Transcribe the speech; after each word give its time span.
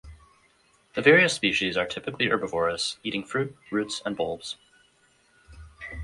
The 0.95 1.01
various 1.03 1.35
species 1.35 1.77
are 1.77 1.85
typically 1.85 2.25
herbivorous, 2.25 2.97
eating 3.03 3.23
fruit, 3.23 3.55
roots, 3.69 4.01
and 4.03 4.17
bulbs. 4.17 4.57